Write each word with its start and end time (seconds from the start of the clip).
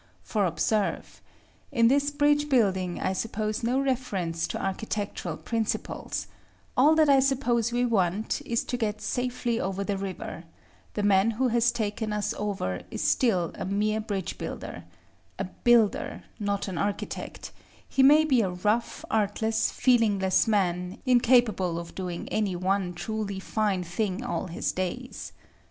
For 0.23 0.47
observe: 0.47 1.21
in 1.71 1.87
this 1.87 2.09
bridge 2.09 2.49
building 2.49 2.99
I 2.99 3.13
suppose 3.13 3.61
no 3.61 3.79
reference 3.79 4.47
to 4.47 4.59
architectural 4.59 5.37
principles; 5.37 6.25
all 6.75 6.95
that 6.95 7.07
I 7.07 7.19
suppose 7.19 7.71
we 7.71 7.85
want 7.85 8.41
is 8.43 8.63
to 8.63 8.77
get 8.77 8.99
safely 8.99 9.59
over 9.59 9.83
the 9.83 9.99
river; 9.99 10.45
the 10.95 11.03
man 11.03 11.29
who 11.29 11.49
has 11.49 11.71
taken 11.71 12.13
us 12.13 12.33
over 12.39 12.81
is 12.89 13.03
still 13.03 13.51
a 13.53 13.63
mere 13.63 13.99
bridge 14.01 14.39
builder, 14.39 14.85
a 15.37 15.43
builder, 15.43 16.23
not 16.39 16.67
an 16.67 16.79
architect: 16.79 17.51
he 17.87 18.01
may 18.01 18.25
be 18.25 18.41
a 18.41 18.49
rough, 18.49 19.05
artless, 19.11 19.69
feelingless 19.69 20.47
man, 20.47 20.97
incapable 21.05 21.77
of 21.77 21.93
doing 21.93 22.27
any 22.29 22.55
one 22.55 22.95
truly 22.95 23.39
fine 23.39 23.83
thing 23.83 24.23
all 24.23 24.47
his 24.47 24.71
days. 24.71 25.31